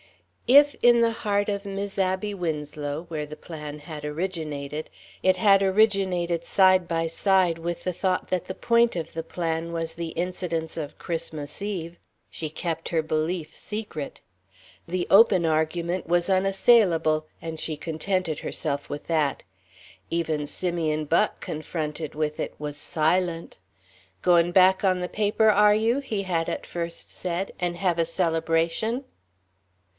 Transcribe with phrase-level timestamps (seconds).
[0.47, 4.89] If, in the heart of Mis' Abby Winslow, where the plan had originated,
[5.23, 9.71] it had originated side by side with the thought that the point of the plan
[9.71, 11.97] was the incidence of Christmas Eve,
[12.31, 14.19] she kept her belief secret.
[14.87, 19.43] The open argument was unassailable, and she contented herself with that.
[20.09, 23.55] Even Simeon Buck, confronted with it, was silent.
[24.21, 28.05] "Goin' back on the paper, are you?" he had at first said, "and hev a
[28.05, 29.05] celebration?"